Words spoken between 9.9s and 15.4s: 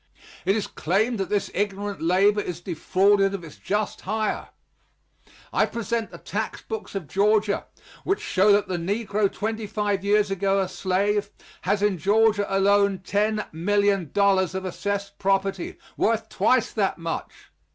years ago a slave, has in Georgia alone $10,000,000 of assessed